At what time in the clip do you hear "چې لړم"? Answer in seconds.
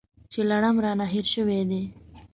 0.31-0.75